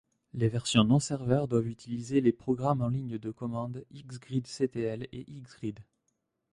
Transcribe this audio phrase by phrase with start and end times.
[0.33, 5.77] Les versions non-serveurs doivent utiliser les programmes en ligne de commande xgridctl et xgrid.